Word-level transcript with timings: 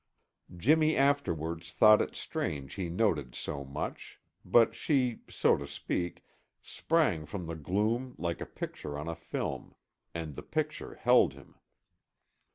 Jimmy 0.57 0.97
afterwards 0.97 1.71
thought 1.71 2.01
it 2.01 2.15
strange 2.15 2.73
he 2.73 2.89
noted 2.89 3.35
so 3.35 3.63
much, 3.63 4.19
but 4.43 4.73
she, 4.73 5.19
so 5.29 5.55
to 5.57 5.67
speak, 5.67 6.23
sprang 6.63 7.23
from 7.27 7.45
the 7.45 7.53
gloom 7.55 8.15
like 8.17 8.41
a 8.41 8.47
picture 8.47 8.97
on 8.97 9.07
a 9.07 9.15
film, 9.15 9.75
and 10.11 10.35
the 10.35 10.41
picture 10.41 10.95
held 10.95 11.33
him. 11.33 11.53